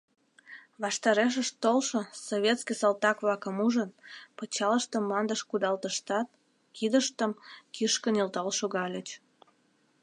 [0.81, 1.99] Ваштарешышт толшо
[2.29, 3.89] советский салтак-влакым ужын,
[4.37, 6.27] пычалыштым мландыш кудалтыштат,
[6.75, 7.31] кидыштым
[7.75, 9.07] кӱшкӧ нӧлтал шогальыч.